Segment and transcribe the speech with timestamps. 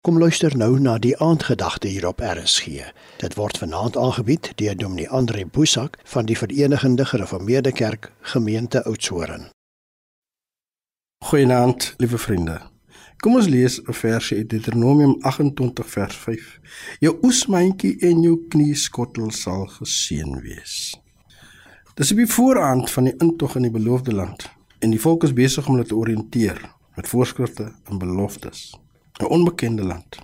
[0.00, 2.86] Kom luister nou na die aandgedagte hier op RSG.
[3.20, 9.50] Dit word vanaand aangebied deur Dominee Andre Boesak van die Verenigde Gereformeerde Kerk Gemeente Oudtshoorn.
[11.24, 12.56] Goeienaand, liewe vriende.
[13.16, 16.58] Kom ons lees 'n versie uit Deuteronomium 28 vers 5.
[16.98, 21.00] Jou oesmandjie en jou knieskottel sal geseën wees.
[21.94, 25.32] Dis op die vooraand van die intog in die beloofde land en die volk is
[25.32, 28.80] besig om hulle te oriënteer met voorskrifte en beloftes.
[29.20, 30.18] 'n Onbekende land.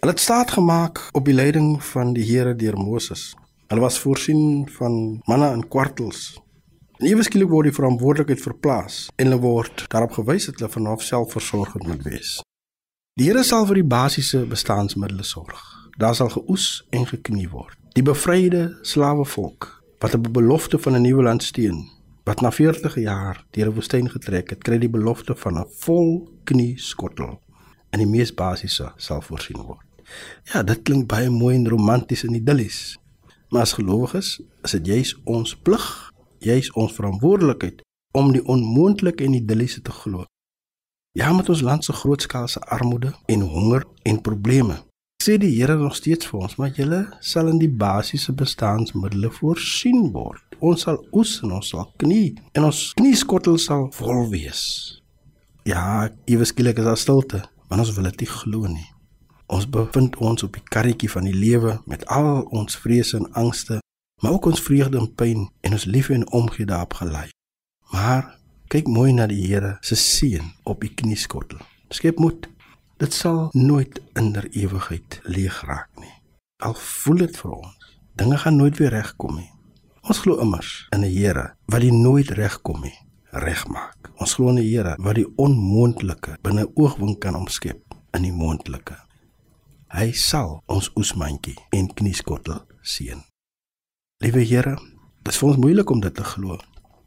[0.00, 3.34] Hulle het staat gemaak op die leiding van die Here deur Moses.
[3.66, 6.40] Hulle was voorsien van manna en kwartels
[6.98, 11.04] En ewe skielik word die verantwoordelikheid verplaas en hulle word daarop gewys dat hulle vanaf
[11.06, 12.30] selfversorgend moet wees.
[13.18, 15.60] Die Here sal vir die basiese bestaansmiddels sorg.
[15.98, 17.76] Daar sal geoes en geknie word.
[17.94, 19.70] Die bevryde slawevolk
[20.02, 21.86] wat op die belofte van 'n nuwe land steun,
[22.26, 26.30] wat na 40 jaar deur die woestyn getrek het, kry die belofte van 'n vol
[26.44, 27.38] knie skottel
[27.90, 29.84] en die mees basiese sal voorsien word.
[30.52, 32.96] Ja, dit klink baie mooi en romanties en idillies.
[33.48, 37.82] Maar as gelowiges, is dit juis ons plig juis ons verantwoordelikheid
[38.16, 40.24] om die onmoontlike en idilliese te glo.
[41.18, 44.78] Ja, met ons land se grootskaalse armoede en honger en probleme.
[45.22, 50.12] Sê die Here nog steeds vir ons, maar julle sal in die basiese bestaansmiddels voorsien
[50.14, 50.44] word.
[50.62, 54.62] Ons sal oes en ons sal knie en ons knieskottel sal vol wees.
[55.66, 58.88] Ja, iewes skielik is daar stilte, want ons wil dit nie glo nie.
[59.46, 63.80] Ons bevind ons op die karretjie van die lewe met al ons vrese en angste
[64.20, 67.28] maar ook ons vreugde en pyn en ons liefde en omgee daarop gelei.
[67.90, 68.38] Maar
[68.68, 71.60] kyk mooi na die Here se seën op die knieskottel.
[71.88, 72.48] Skep moed.
[72.98, 76.12] Dit sal nooit in der ewigheid leeg raak nie.
[76.62, 79.50] Al voel dit vir ons, dinge gaan nooit weer regkom nie.
[80.02, 82.98] Ons glo immers in 'n Here wat die nooit regkom nie,
[83.30, 84.10] regmaak.
[84.28, 88.98] Ons glo in 'n Here wat die onmoontlike binne oogwink kan omskep in die moontlike.
[89.88, 93.22] Hy sal ons oesmandjie en knieskottel seën.
[94.20, 94.76] Liewe Here,
[95.22, 96.58] dit is vir ons moeilik om dit te glo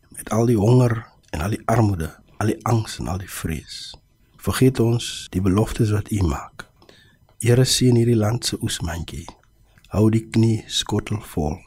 [0.09, 3.93] met al die honger en al die armoede, al die angs en al die vrees.
[4.37, 6.65] Vergeet ons die beloftes wat U maak.
[7.37, 9.27] Here seën hierdie land se oesmandjie.
[9.93, 11.61] Hou die knie skottel vol.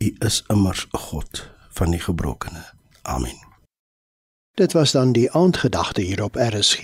[0.00, 2.72] U is immers 'n God van die gebrokenes.
[3.02, 3.45] Amen.
[4.56, 6.82] Dit was dan die aandgedagte hier op RSG,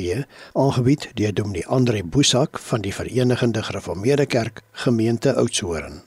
[0.52, 6.02] aangebied deur Dominee Andre Boesak van die Verenigde Gereformeerde Kerk Gemeente Oudtshoorn.